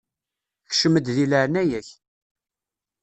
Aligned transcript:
Kcem-d 0.69 1.05
di 1.15 1.25
leɛnaya-k. 1.31 1.89